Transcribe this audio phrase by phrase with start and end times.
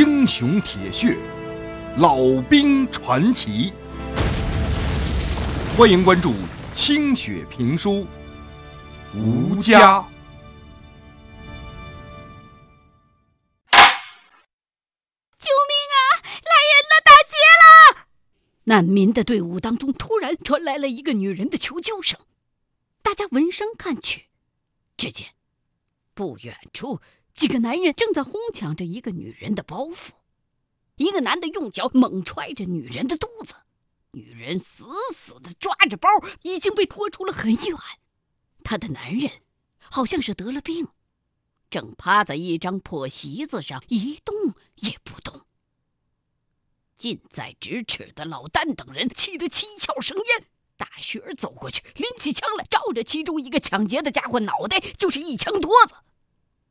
[0.00, 1.14] 英雄铁血，
[1.98, 3.70] 老兵传奇。
[5.76, 6.32] 欢迎关注
[6.72, 8.06] 清雪评书，
[9.14, 10.02] 吴家。
[15.38, 16.00] 救命啊！
[16.24, 18.06] 来人了，打劫了！
[18.64, 22.18] 难民的队伍当中突然传来了一个女人的求救声，
[23.02, 24.28] 大家闻声看去，
[24.96, 25.28] 只见
[26.14, 27.02] 不远处
[27.34, 30.10] 几个男人正在哄抢着一个女人的包袱，
[30.96, 33.54] 一个男的用脚猛踹着女人的肚子，
[34.12, 36.08] 女人死死的抓着包，
[36.42, 37.76] 已经被拖出了很远。
[38.62, 39.30] 她的男人
[39.78, 40.88] 好像是得了病。
[41.70, 45.46] 正趴在一张破席子上一动也不动。
[46.96, 50.48] 近在咫尺的老旦等人气得七窍生烟。
[50.76, 55.94] 大雪儿走过去，拎起枪来，照着其中一个抢劫的家伙脑袋就是一枪托子。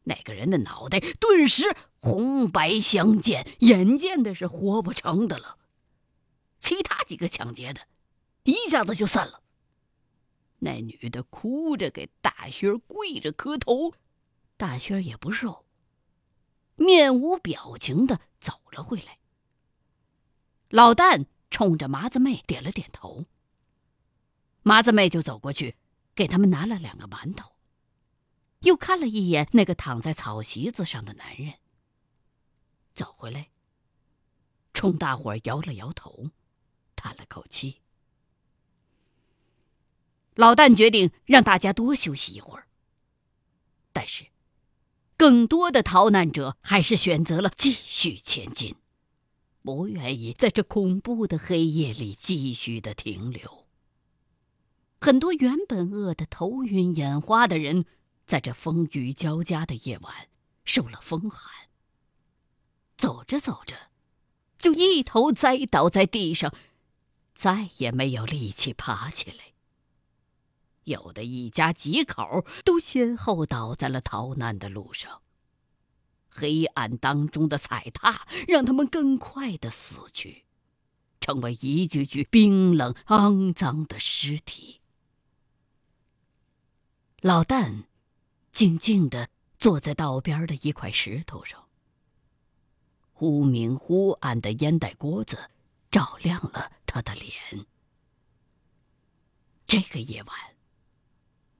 [0.09, 5.59] 那个人的脑袋顿时红白相间，眼见的是活不成的了。
[6.59, 7.81] 其他几个抢劫的，
[8.43, 9.43] 一下子就散了。
[10.57, 13.93] 那女的哭着给大雪儿跪着磕头。
[14.57, 15.63] 大轩也不瘦，
[16.75, 19.19] 面无表情的走了回来。
[20.69, 23.25] 老旦冲着麻子妹点了点头，
[24.63, 25.75] 麻子妹就走过去，
[26.13, 27.53] 给他们拿了两个馒头，
[28.59, 31.55] 又看了一眼那个躺在草席子上的男人，
[32.93, 33.49] 走回来，
[34.73, 36.29] 冲大伙儿摇了摇头，
[36.95, 37.81] 叹了口气。
[40.35, 42.67] 老旦决定让大家多休息一会儿，
[43.91, 44.25] 但是。
[45.17, 48.77] 更多的逃难者还是选择了继续前进，
[49.63, 53.65] 不愿意在这恐怖的黑夜里继续的停留。
[55.01, 57.85] 很多原本饿得头晕眼花的人，
[58.29, 60.29] 在这风雨交加的夜晚
[60.63, 61.67] 受了风寒，
[62.95, 63.89] 走着走着，
[64.59, 66.53] 就一头栽倒在地上，
[67.33, 69.45] 再也没有力气爬起来。
[70.83, 75.23] 有的一家几口都先后倒在了逃难的路上。
[76.29, 80.45] 黑暗当中的踩踏让他们更快的死去，
[81.19, 84.81] 成为一具具冰冷肮脏的尸体。
[87.21, 87.85] 老旦
[88.51, 91.67] 静静的坐在道边的一块石头上，
[93.13, 95.49] 忽明忽暗的烟袋锅子
[95.91, 97.65] 照亮了他的脸。
[99.65, 100.35] 这个夜晚。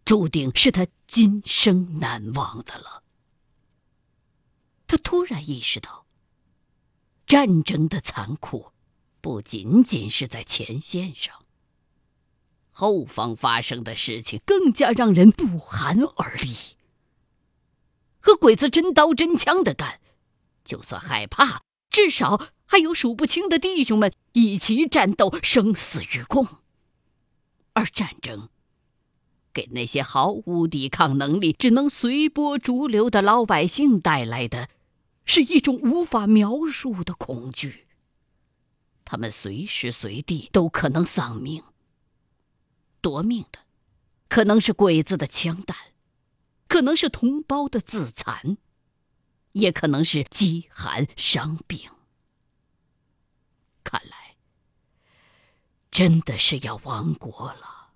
[0.06, 3.04] 注定是他今生难忘的了。
[4.88, 6.08] 他突然意识到，
[7.28, 8.72] 战争的残酷
[9.22, 11.46] 不仅仅是在前线上，
[12.72, 16.56] 后方发生的事情更加让人不寒而栗。
[18.20, 20.00] 和鬼子真刀真枪的干，
[20.64, 26.48] 就算害怕，至少还有数不清的弟兄们一起战斗，生死与共。
[27.74, 28.50] 而战争。
[29.52, 34.70] 给那些毫无抵抗能力、只能随波逐流的老百姓带来的，
[35.26, 37.88] 是一种无法描述的恐惧。
[39.04, 41.64] 他们随时随地都可能丧命。
[43.02, 43.60] 夺命的，
[44.30, 45.76] 可能是鬼子的枪弹，
[46.70, 48.58] 可能是同胞的自残，
[49.52, 51.90] 也可能是饥寒伤病。
[53.84, 54.38] 看来，
[55.92, 57.90] 真的是要亡国了。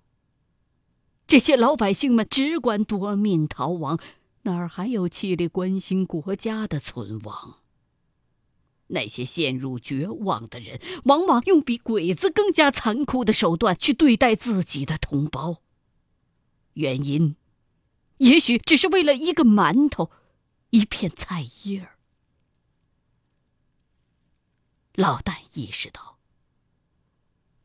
[1.26, 3.98] 这些老百姓们只管夺命逃亡，
[4.42, 7.60] 哪儿还有气力关心国家的存亡？
[8.88, 15.62] 那些陷入绝望的人，往往用比鬼子更加残酷的手段去对待自己的同胞。
[16.74, 17.36] 原因，
[18.18, 20.10] 也许只是为了一个馒头，
[20.70, 21.98] 一片菜叶儿。
[24.94, 26.18] 老旦意识到，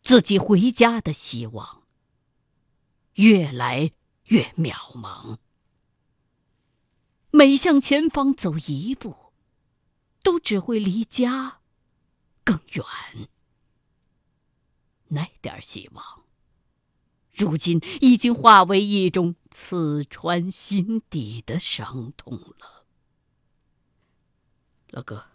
[0.02, 1.84] 自己回家的希望。
[3.14, 3.92] 越来
[4.28, 5.38] 越渺茫，
[7.32, 9.34] 每向前方走一步，
[10.24, 11.60] 都只会离家
[12.46, 12.86] 更远。
[15.10, 16.19] 那点希望，
[17.40, 22.86] 如今已经化为一种刺穿心底的伤痛了。
[24.90, 25.28] 老哥，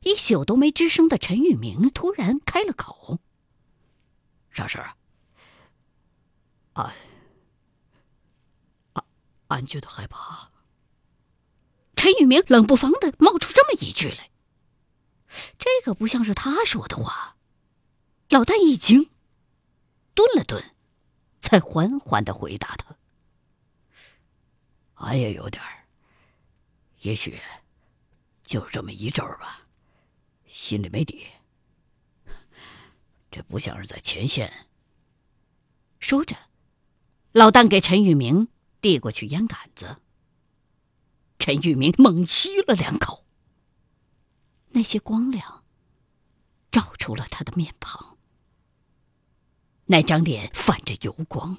[0.00, 3.18] 一宿都没吱声的陈玉明突然开了口
[4.50, 4.96] ：“啥事儿？”
[6.74, 6.94] 俺，
[8.94, 9.04] 俺，
[9.48, 10.50] 俺觉得害怕。
[11.96, 14.30] 陈玉明冷不防的冒出这么一句来，
[15.58, 17.36] 这个不像是他说的话。
[18.30, 19.10] 老旦一惊，
[20.14, 20.74] 顿了顿，
[21.40, 22.96] 才缓缓的回答他
[24.94, 25.86] ：“俺也有点儿，
[27.00, 27.40] 也许
[28.44, 29.66] 就这么一阵儿吧，
[30.46, 31.26] 心里没底。
[33.30, 34.68] 这不像是在前线。
[35.98, 36.36] 说着，
[37.32, 38.48] 老旦给陈玉明
[38.80, 40.00] 递过去烟杆子。
[41.38, 43.24] 陈玉明猛吸了两口，
[44.68, 45.64] 那些光亮
[46.70, 48.18] 照出了他的面庞，
[49.92, 51.58] 那张脸泛着油光，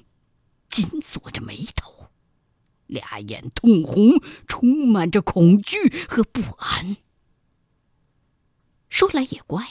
[0.68, 2.10] 紧锁着眉头，
[2.88, 6.96] 俩眼通红，充满着恐惧和不安。
[8.88, 9.64] 说来也怪，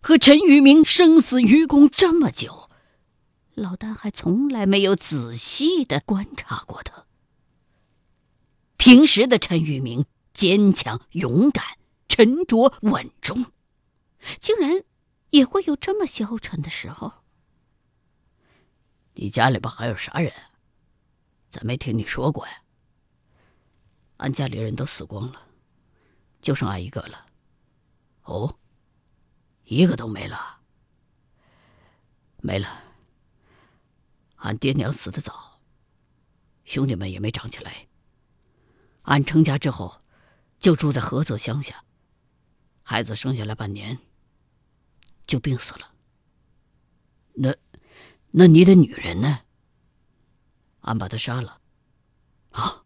[0.00, 2.70] 和陈玉明生死与共这么久。
[3.54, 7.04] 老丹还从来没有仔细的观察过他。
[8.76, 11.64] 平时的陈玉明坚强、勇敢、
[12.08, 13.46] 沉着、稳重，
[14.38, 14.84] 竟然
[15.30, 17.19] 也会有这么消沉的时候。
[19.14, 20.32] 你家里边还有啥人？
[21.48, 22.62] 咋没听你说过呀？
[24.18, 25.48] 俺家里人都死光了，
[26.40, 27.26] 就剩俺一个了。
[28.22, 28.58] 哦，
[29.64, 30.60] 一个都没了，
[32.36, 32.84] 没了。
[34.36, 35.60] 俺爹娘死的早，
[36.64, 37.88] 兄弟们也没长起来。
[39.02, 40.02] 俺成家之后，
[40.60, 41.84] 就住在菏泽乡下。
[42.82, 43.98] 孩子生下来半年，
[45.26, 45.94] 就病死了。
[47.34, 47.54] 那，
[48.32, 49.40] 那你的女人呢？
[50.80, 51.60] 俺把她杀了。
[52.50, 52.84] 啊！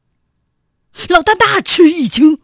[1.09, 2.41] 老大大吃一惊，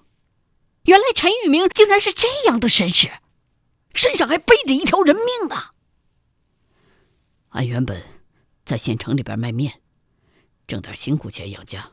[0.85, 3.11] 原来陈玉明竟然是这样的身世，
[3.94, 5.70] 身上还背着一条人命呢。
[7.50, 8.20] 俺原本。
[8.62, 9.82] 在县城里边卖面，
[10.69, 11.91] 挣点辛苦钱养家，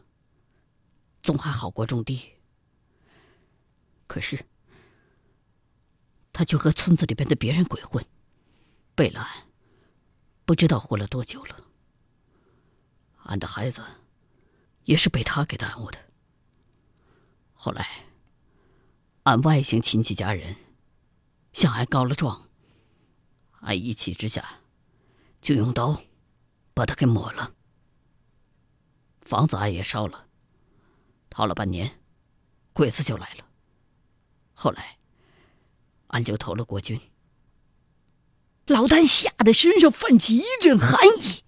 [1.24, 2.34] 总还好过种地。
[4.06, 4.46] 可是，
[6.32, 8.06] 他就和村子里边的别人鬼混，
[8.94, 9.47] 背了俺，
[10.48, 11.66] 不知道活了多久了。
[13.24, 13.84] 俺的孩子，
[14.86, 16.00] 也是被他给耽误的。
[17.54, 18.06] 后来，
[19.24, 20.56] 俺外姓亲戚家人
[21.52, 22.48] 向俺告了状，
[23.60, 24.62] 俺一气之下，
[25.42, 26.02] 就用刀。
[26.74, 27.56] 把他给抹了，
[29.22, 30.28] 房子俺也烧了，
[31.28, 32.00] 逃了半年，
[32.72, 33.44] 鬼子就来了。
[34.54, 35.00] 后来，
[36.10, 37.02] 俺就投了国军。
[38.68, 41.44] 老丹吓得身上泛起一阵寒意。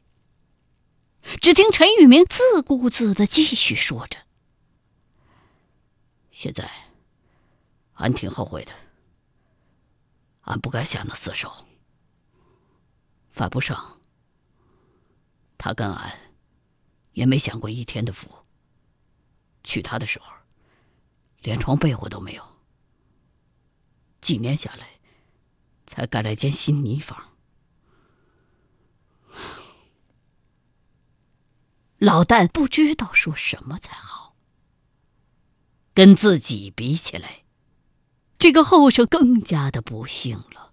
[1.39, 4.17] 只听陈玉明自顾自的继续说着
[6.31, 6.71] ：“现在，
[7.93, 8.71] 俺挺后悔的，
[10.41, 11.67] 俺不该下那死手，
[13.31, 13.99] 犯不上。”
[15.57, 16.17] 他跟俺
[17.11, 18.33] 也没享过一天的福。
[19.61, 20.31] 娶她的时候，
[21.41, 22.43] 连床被窝都没有。
[24.21, 24.98] 几年下来，
[25.89, 27.31] 才盖了间新泥房。
[31.97, 34.35] 老旦不知道说什么才好。
[35.93, 37.43] 跟自己比起来，
[38.37, 40.71] 这个后生更加的不幸了。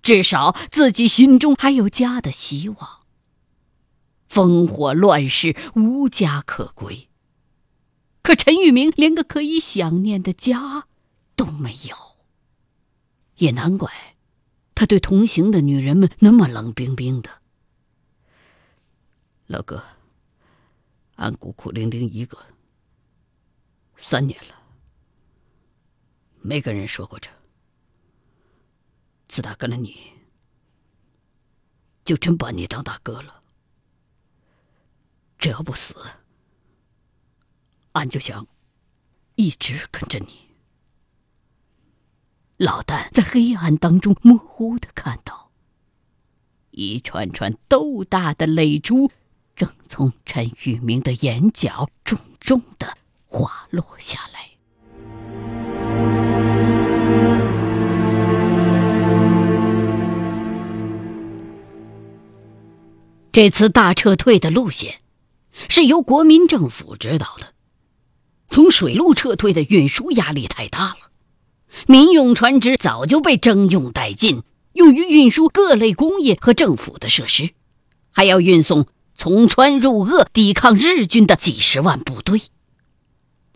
[0.00, 3.00] 至少自己心中还有家的希望。
[4.30, 7.08] 烽火乱世，无家可归。
[8.22, 10.86] 可陈玉明连个可以想念的家
[11.34, 12.05] 都没有，
[13.36, 14.16] 也难怪
[14.74, 17.42] 他对同行的女人们那么冷冰冰的。
[19.46, 19.82] 老哥，
[21.14, 22.38] 俺孤苦伶仃一个，
[23.96, 24.60] 三年了，
[26.40, 27.30] 没跟人说过这。
[29.28, 30.12] 自打跟了你，
[32.04, 33.42] 就真把你当大哥了。
[35.38, 35.94] 只要不死，
[37.92, 38.46] 俺就想
[39.34, 40.45] 一直跟着你。
[42.58, 45.50] 老旦在黑暗当中模糊的看到，
[46.70, 49.10] 一串串豆大的泪珠
[49.54, 52.96] 正从陈玉明的眼角重重的
[53.26, 54.50] 滑落下来。
[63.32, 65.00] 这次大撤退的路线。
[65.70, 67.54] 是由国民政府指导的，
[68.50, 71.10] 从水路撤退的运输压力太大了，
[71.86, 74.42] 民用船只早就被征用殆尽，
[74.72, 77.50] 用于运输各类工业和政府的设施，
[78.10, 82.40] 还要运送从川入鄂抵抗日军的几十万部队，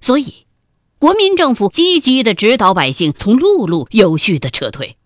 [0.01, 0.47] 所以，
[0.99, 4.97] 国民政府积极的指导百姓从陆路有序的撤退，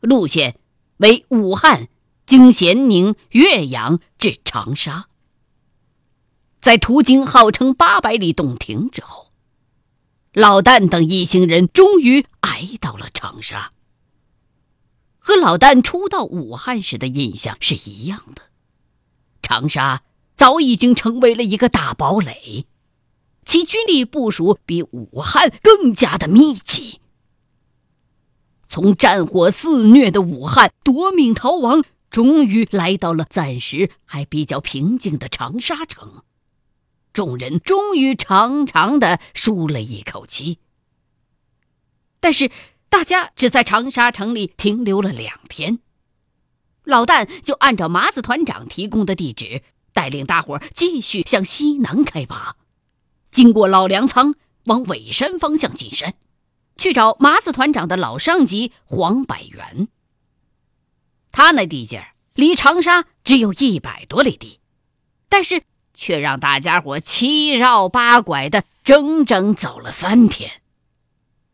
[0.00, 0.56] 路线
[0.96, 1.88] 为武汉
[2.26, 5.06] 经咸宁、岳阳至长沙。
[6.60, 9.23] 在途经号称八百里洞庭之后，
[10.34, 13.70] 老旦等一行人终于挨到了长沙。
[15.18, 18.42] 和老旦初到武汉时的印象是一样的，
[19.42, 20.02] 长沙
[20.36, 22.66] 早已经成为了一个大堡垒。
[23.44, 27.00] 其军力部署比武汉更加的密集。
[28.66, 36.24] 从战火肆虐的武汉夺命逃亡，终于来到了暂时还比较平静的长沙城，
[37.14, 40.58] 众人终于长长的舒了一口气。
[42.20, 42.50] 但是，
[42.90, 45.78] 大家只在长沙城里停留了两天，
[46.84, 52.56] 老旦就按照麻子团长提供的地址，带领大伙继续向西南开拔，
[53.30, 56.14] 经过老粮仓，往尾山方向进山，
[56.76, 59.88] 去找麻子团长的老上级黄百元。
[61.30, 64.60] 他那地界儿离长沙只有一百多里地，
[65.28, 65.62] 但是
[65.94, 70.60] 却让大家伙七绕八拐的整整走了三天。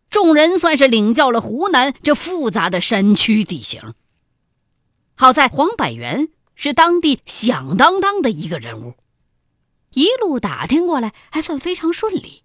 [0.09, 3.95] 众人算是领教了湖南这复杂的山区地形。
[5.15, 8.95] 好在黄百元是当地响当当的一个人物，
[9.93, 12.43] 一路打听过来还算非常顺利。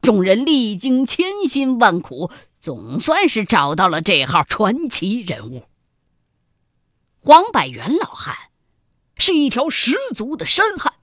[0.00, 2.30] 众人历经千辛万苦，
[2.60, 5.64] 总算是找到了这号传奇人物。
[7.20, 8.36] 黄百元老汉
[9.18, 10.94] 是一条十足的山汉，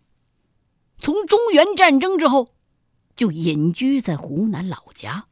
[0.97, 2.49] 从中原战争之后
[3.15, 5.27] 就隐居在湖南老家。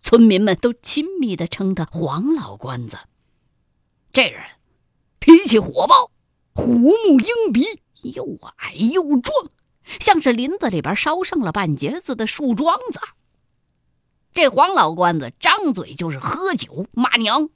[0.00, 2.98] 村民们都亲密的称他黄老关子。
[4.12, 4.42] 这人
[5.18, 6.10] 脾气火爆，
[6.54, 7.64] 虎目鹰鼻，
[8.02, 9.50] 又矮又壮，
[9.84, 13.00] 像是林子里边烧剩了半截子的树桩子。
[14.32, 17.50] 这黄老关子张嘴就是喝酒骂娘，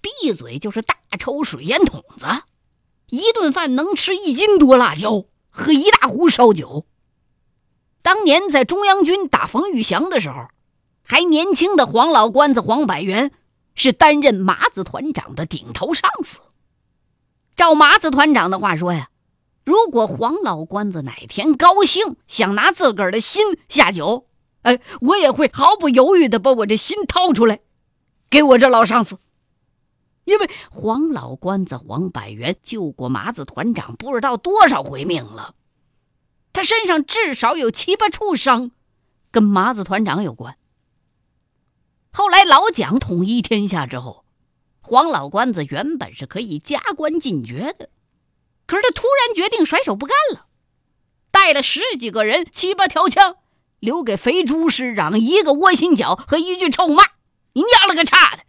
[0.00, 2.26] 闭嘴就是大抽水烟筒子，
[3.10, 6.86] 一顿饭能吃一斤多辣椒，喝一大壶烧酒。
[8.02, 10.48] 当年在中央军打冯玉祥的时候。
[11.08, 13.30] 还年轻的黄老关子黄百元
[13.76, 16.40] 是担任麻子团长的顶头上司。
[17.54, 19.08] 照麻子团长的话说呀，
[19.64, 24.26] 如果黄老关子哪天高兴想拿自个儿的心下酒，
[24.62, 27.60] 哎，我也会毫不犹豫的把我这心掏出来，
[28.28, 29.16] 给我这老上司。
[30.26, 35.54] 因为黄老关子黄百元救过麻子团长不知道多少回命了，
[36.52, 38.72] 他身上至少有七八处伤，
[39.30, 40.58] 跟麻子团长有关。
[42.10, 44.24] 后来老蒋统一天下之后，
[44.80, 47.88] 黄老关子原本是可以加官进爵的，
[48.66, 50.46] 可是他突然决定甩手不干了，
[51.30, 53.36] 带了十几个人、七八条枪，
[53.78, 57.04] 留给肥猪师长一个窝心脚和一句臭骂
[57.54, 58.42] ：“你娘了个叉的，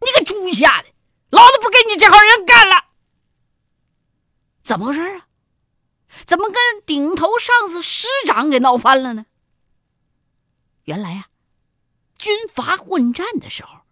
[0.00, 0.88] 你个猪下的，
[1.30, 2.84] 老子不跟你这号人干了！”
[4.62, 5.26] 怎么回事啊？
[6.26, 9.26] 怎么跟顶头上司师长给闹翻了呢？
[10.84, 11.28] 原来呀。
[12.16, 13.82] 军阀混战的时候，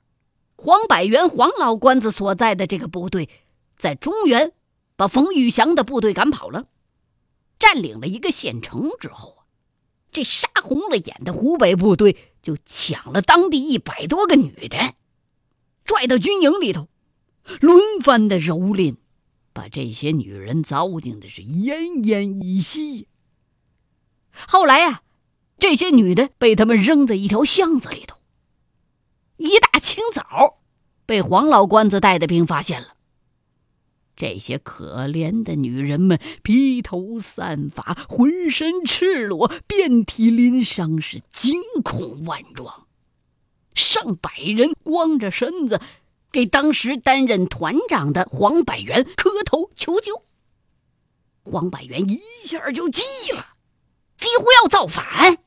[0.57, 3.31] 黄百元黄老关子所在的这个部队，
[3.79, 4.53] 在中原
[4.97, 6.67] 把冯玉祥的部队赶跑了，
[7.59, 9.47] 占领了一个县城之后啊，
[10.11, 14.95] 这杀红了眼的湖北部队就抢了当地一百多个女的，
[15.85, 16.89] 拽到军营里头，
[17.61, 18.97] 轮番的蹂躏，
[19.53, 23.09] 把这些女人糟践的是奄奄一息。
[24.31, 25.03] 后来呀，
[25.59, 28.19] 这些女的被他们扔在一条巷子里头。
[29.37, 30.59] 一大清早，
[31.07, 32.89] 被黄老关子带的兵发现了。
[34.17, 42.87] 这些可怜的女人们披头散发，浑身赤裸，遍体鳞伤，是惊恐万状。
[43.75, 45.83] 上百人光着身子，
[46.37, 50.23] 给当时担任团长的黄百元磕头求救。
[51.43, 53.03] 黄百元一下就急
[53.33, 53.55] 了，
[54.19, 55.39] 几乎要造反。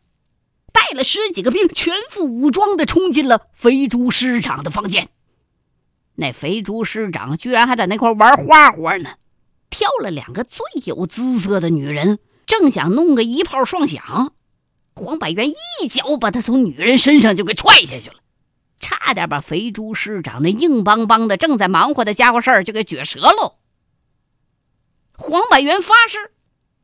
[0.74, 5.10] 带了十几个兵，全副武装的冲进了肥猪师长的房间。
[6.16, 9.12] 那肥猪师长居然还在那块玩花活呢，
[9.70, 12.18] 挑了两个最有姿色的女人，
[12.48, 14.34] 正想弄个一炮双响。
[14.96, 18.16] 黄百元一脚把他从女人身上就给踹下去了，
[18.80, 23.56] 差点把肥猪师长那硬邦邦的正在忙活的家伙事儿就给撅折喽。
[25.14, 26.32] 黄百元发誓，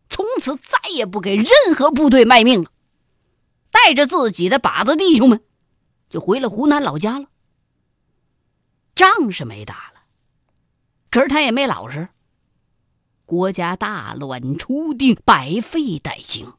[0.09, 2.69] 从此再也不给任何部队卖命了。
[3.71, 5.41] 带着自己的把子弟兄们，
[6.09, 7.27] 就回了湖南老家了。
[8.95, 10.01] 仗是没打了，
[11.11, 12.09] 可是他也没老实。
[13.25, 16.53] 国家大乱初定，百废待兴，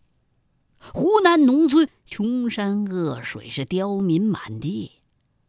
[0.93, 4.93] 湖南农村穷山恶水，是刁民满地，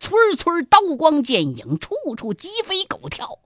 [0.08, 3.40] 村村刀光剑影，处处鸡飞狗跳。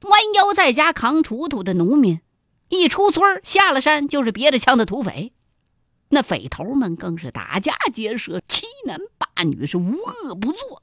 [0.00, 2.22] 弯腰在家扛锄头的农民，
[2.70, 5.34] 一出村下了山就是别着枪的土匪。
[6.08, 10.82] 那匪头们更是打家劫舍，欺男霸女，是无恶不作。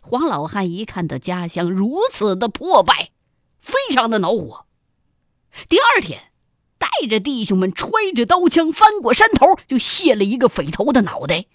[0.00, 3.10] 黄老汉一看到家乡如此的破败，
[3.58, 4.66] 非常的恼火。
[5.68, 6.30] 第二天，
[6.78, 11.46] 带着弟兄们揣着刀枪翻过山头，就卸了一个匪头的脑袋，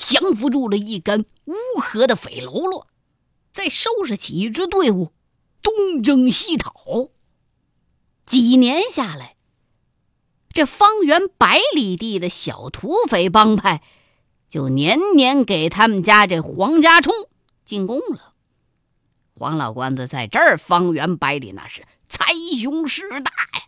[0.00, 2.86] 降服住了一干乌合的匪喽啰，
[3.52, 5.12] 再收拾起一支队伍，
[5.62, 7.10] 东征西讨。
[8.24, 9.36] 几年下来，
[10.52, 13.82] 这方圆百里地的小土匪帮派，
[14.48, 17.14] 就年年给他们家这黄家冲
[17.66, 18.32] 进贡了。
[19.34, 23.66] 黄老官子在这儿方圆百里那是财雄势大呀。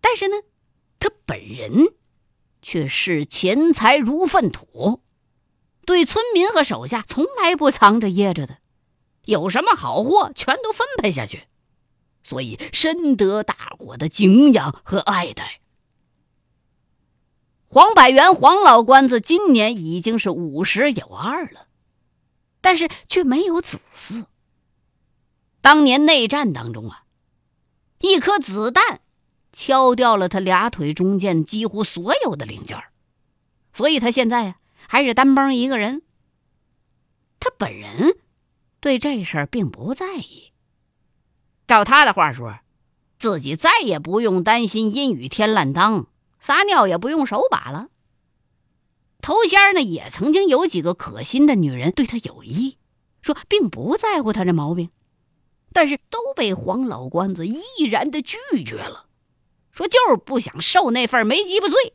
[0.00, 0.36] 但是呢，
[1.00, 1.88] 他本人
[2.62, 5.00] 却视钱财如粪土，
[5.86, 8.58] 对村民和手下从来不藏着掖着的，
[9.24, 11.44] 有什么好货全都分配下去，
[12.22, 15.60] 所以深得大伙的敬仰和爱戴。
[17.66, 21.68] 黄百元黄老官子今年已经是五十有二了，
[22.60, 24.26] 但是却没有子嗣。
[25.60, 27.04] 当年内战当中啊，
[28.00, 29.00] 一颗子弹。
[29.52, 32.82] 敲掉了他俩腿中间几乎所有的零件
[33.72, 34.56] 所以他现在呀
[34.88, 36.02] 还是单帮一个人。
[37.38, 38.18] 他本人
[38.80, 40.52] 对这事儿并不在意。
[41.66, 42.58] 照他的话说，
[43.18, 46.06] 自己再也不用担心阴雨天烂裆，
[46.40, 47.88] 撒尿也不用手把了。
[49.22, 52.78] 头先呢也曾经有几个可心的女人对他有意，
[53.20, 54.90] 说并不在乎他这毛病，
[55.72, 59.06] 但是都被黄老关子毅然的拒绝了。
[59.72, 61.94] 说就是不想受那份没鸡巴罪。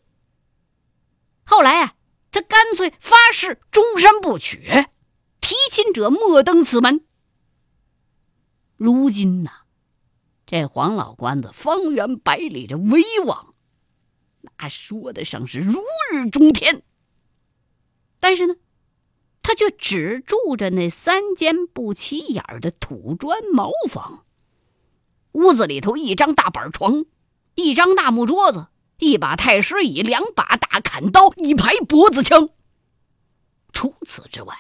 [1.46, 1.96] 后来啊，
[2.32, 4.60] 他干脆发誓终身不娶，
[5.42, 7.06] 提亲者莫登此门。
[8.78, 9.52] 如今呐，
[10.46, 13.54] 这黄老官子方圆百里的威望，
[14.42, 16.84] 那说得上是如日中天。
[18.20, 18.56] 但是呢，
[19.44, 24.26] 他却只住着那三间不起眼的土砖茅房，
[25.34, 27.06] 屋子里头一张大板床。
[27.56, 28.68] 一张大木桌子，
[29.00, 32.50] 一把太师椅，两把大砍刀，一排脖子枪。
[33.72, 34.56] 除此之外，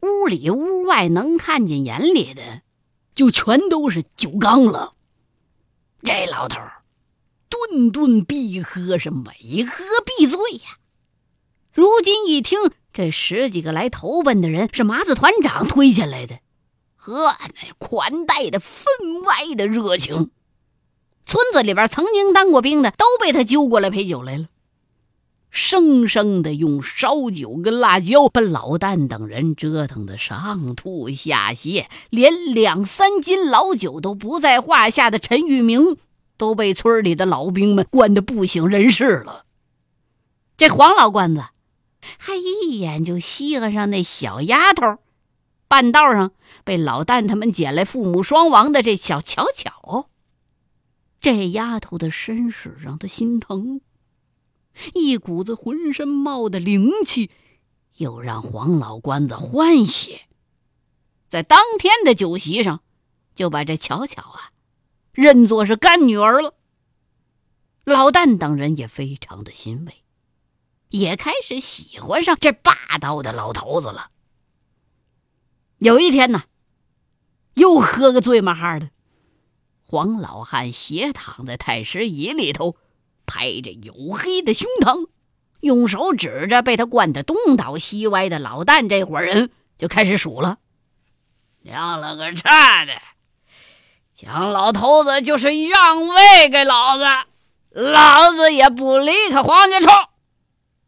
[0.00, 2.62] 屋里屋外能看见眼里的，
[3.14, 4.94] 就全都是酒缸了。
[6.02, 6.60] 这老头
[7.48, 10.78] 顿顿必喝，是每喝必醉呀。
[11.72, 12.58] 如今一听，
[12.92, 16.38] 这十几个来投奔的人是麻子团长推荐来的，
[16.94, 20.30] 呵，那款待的分外的热情。
[21.26, 24.46] 村子里边曾经当过兵的都被他揪过来陪酒来了，
[25.50, 35.96] 生生的用烧酒跟辣椒把老旦等人折腾的上吐下泻，连两三斤老酒都不在话下的陈玉明
[36.36, 39.44] 都被村里的老兵们灌得不省人事了。
[40.56, 41.42] 这黄老官子
[42.18, 44.98] 还一眼就稀罕上那小丫头，
[45.66, 46.30] 半道上
[46.62, 50.08] 被老旦他们捡来父母双亡的这小巧巧。
[51.26, 53.80] 这丫头的身世让他心疼，
[54.94, 57.32] 一股子浑身冒的灵气，
[57.96, 60.20] 又让黄老关子欢喜。
[61.26, 62.80] 在当天的酒席上，
[63.34, 64.52] 就把这巧巧啊
[65.10, 66.54] 认作是干女儿了。
[67.82, 70.04] 老旦等人也非常的欣慰，
[70.90, 74.10] 也开始喜欢上这霸道的老头子了。
[75.78, 76.44] 有一天呢，
[77.54, 78.90] 又喝个醉麻哈的。
[79.88, 82.74] 黄老汉斜躺在太师椅里头，
[83.24, 85.08] 拍着黝黑的胸膛，
[85.60, 90.58] 用手指着被他灌得东倒西歪的老旦这伙人，就开始数了
[91.62, 92.94] ：“娘了个叉的！
[94.12, 97.04] 蒋老头子就是让位给老子，
[97.70, 99.92] 老子也不离开黄家冲。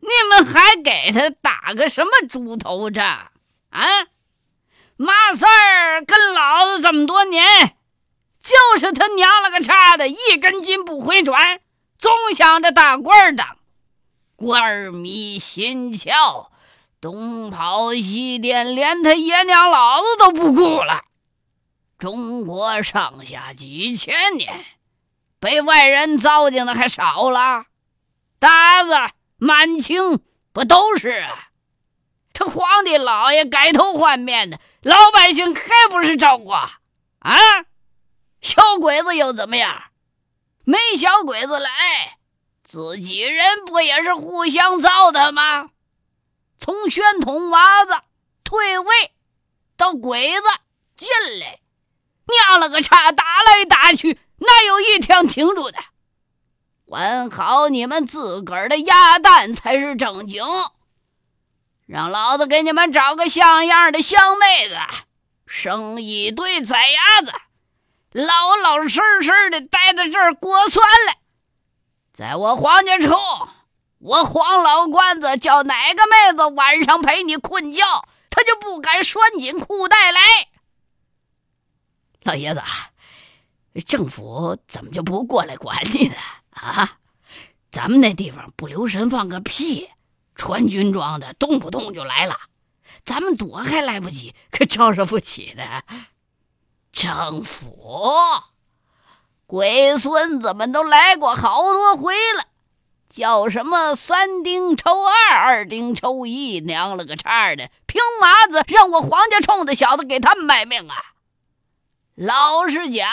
[0.00, 3.30] 你们还给他打个什么猪头仗
[3.70, 3.86] 啊？
[4.96, 7.44] 马三儿跟老子这么多年。”
[8.48, 11.60] 就是他娘了个叉的，一根筋不回转，
[11.98, 13.58] 总想着当官当，
[14.36, 16.48] 官迷心窍，
[16.98, 21.02] 东跑西颠，连他爷娘老子都不顾了。
[21.98, 24.64] 中国上下几千年，
[25.38, 27.66] 被外人糟践的还少了，
[28.40, 30.20] 鞑子、满清
[30.54, 31.48] 不都是啊？
[32.32, 36.78] 这皇帝老爷改头换面的，老百姓还不是照挂
[37.18, 37.36] 啊？
[38.40, 39.84] 小鬼子又怎么样？
[40.64, 42.18] 没小鬼子来，
[42.62, 45.70] 自己人不也是互相糟蹋吗？
[46.60, 47.94] 从宣统娃子
[48.44, 49.12] 退位
[49.76, 50.42] 到鬼子
[50.96, 51.08] 进
[51.40, 51.60] 来，
[52.26, 55.78] 娘了个叉，打来打去，哪有一天挺住的？
[56.84, 60.44] 管好你们自个儿的鸭蛋才是正经。
[61.86, 64.76] 让老子给你们找个像样的香妹子，
[65.46, 67.32] 生一堆崽鸭子。
[68.18, 71.12] 老老实实的待在这儿过算了，
[72.12, 73.16] 在我黄家冲，
[73.98, 77.80] 我黄老关子叫哪个妹子晚上陪你困觉，
[78.28, 80.20] 他就不敢拴紧裤带来。
[82.24, 82.62] 老爷子，
[83.86, 86.16] 政府怎么就不过来管你呢？
[86.50, 86.98] 啊，
[87.70, 89.88] 咱们那地方不留神放个屁，
[90.34, 92.36] 穿军装的动不动就来了，
[93.04, 95.84] 咱们躲还来不及，可招惹不起的。
[96.98, 98.02] 政府，
[99.46, 102.46] 龟孙子们都来过好多回了，
[103.08, 110.96] 叫什么三丁抽二，二丁抽一，娘了个叉的，凭麻子让我黄家冲的小子给他们卖命啊！
[112.16, 113.08] 老实讲，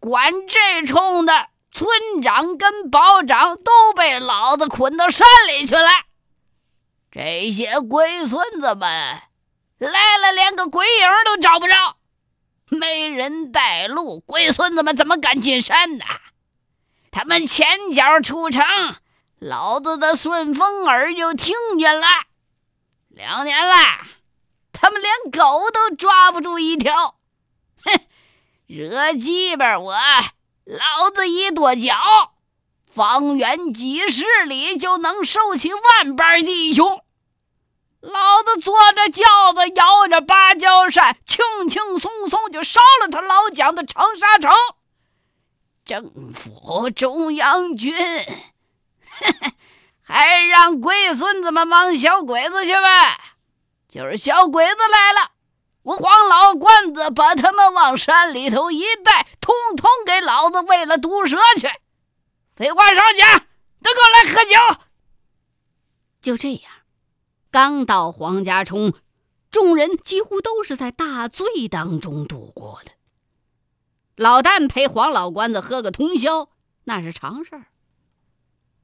[0.00, 5.90] 管这冲的村长跟保长都被老子捆到山里去了。
[7.12, 9.20] 这些龟孙子们
[9.76, 11.74] 来了，连个鬼影都找不着，
[12.74, 16.04] 没人带路，龟孙子们怎么敢进山呢？
[17.10, 18.64] 他们前脚出城，
[19.38, 22.06] 老子的顺风耳就听见了。
[23.08, 23.74] 两年了，
[24.72, 27.14] 他们连狗都抓不住一条。
[27.84, 28.00] 哼！
[28.66, 29.94] 惹鸡巴我，
[30.64, 31.94] 老子一跺脚，
[32.90, 37.03] 方圆几十里就能收起万般弟兄。
[38.12, 44.52] 老子坐着轿子，摇着芭蕉扇，轻轻松松就烧了他老蒋的长沙城。
[45.84, 47.94] 政府中央军，
[50.02, 53.20] 还让龟孙子们忙小鬼子去呗。
[53.88, 55.30] 就是小鬼子来了。
[55.82, 61.68] 我黄老关子把他们往山里头一带，通通给老子喂了毒蛇去！
[62.56, 63.40] 废话少讲，
[63.82, 64.80] 都给我来喝酒。
[66.22, 66.72] 就这样，
[67.54, 68.94] 刚到黄家冲，
[69.52, 72.90] 众人几乎都是在大醉当中度过的。
[74.16, 76.48] 老旦陪黄老关子喝个通宵，
[76.82, 77.66] 那是常事儿。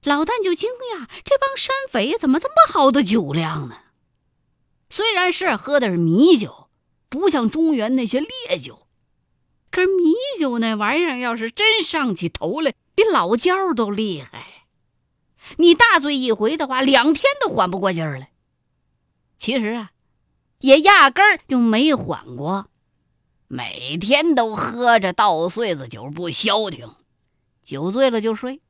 [0.05, 3.75] 老旦就惊讶，这帮山匪怎么这么好的酒量呢？
[4.89, 6.69] 虽然是喝的是米酒。
[7.09, 8.87] 不像中原那些烈酒，
[9.73, 14.69] 可是米酒那玩意儿要是真上起头来，比老焦都厉害。
[15.57, 18.30] 你大醉一回的话，两天都缓不过劲儿来。
[19.41, 19.91] 其实啊，
[20.59, 22.69] 也压根儿就没缓过，
[23.49, 26.95] 每天都喝着稻穗子酒不消停，
[27.63, 28.61] 酒醉了就睡，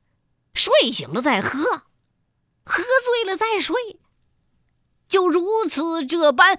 [0.53, 1.59] 睡醒了再喝，
[2.63, 3.99] 喝醉了再睡，
[5.09, 6.57] 就如此这般。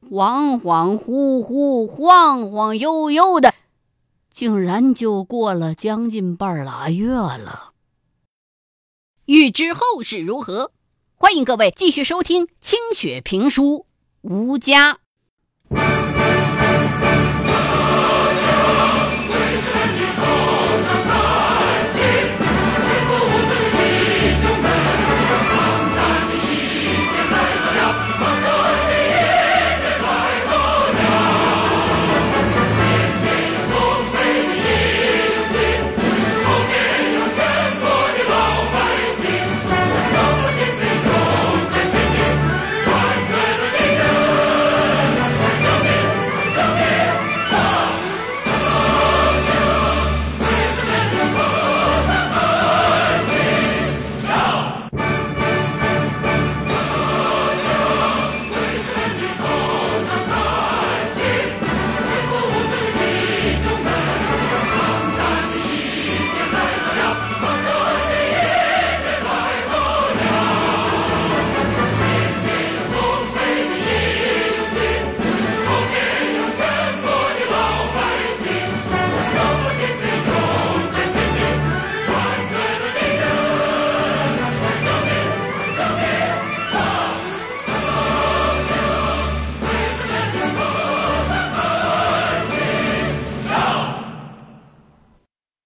[0.00, 3.52] 恍恍惚惚，晃晃悠悠的，
[4.30, 7.72] 竟然就过了将近半拉月了。
[9.24, 10.70] 欲知后事如何，
[11.22, 13.62] 欢迎各位继续收听清雪评书
[14.22, 15.00] 《吴家》。